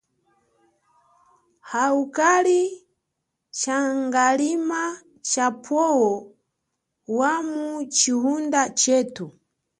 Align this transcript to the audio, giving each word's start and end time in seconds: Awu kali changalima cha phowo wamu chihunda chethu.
Awu 1.83 2.01
kali 2.17 2.61
changalima 3.59 4.81
cha 5.29 5.47
phowo 5.63 6.11
wamu 7.17 7.59
chihunda 7.97 8.61
chethu. 8.79 9.25